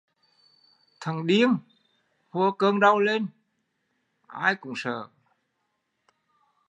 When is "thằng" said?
0.99-1.27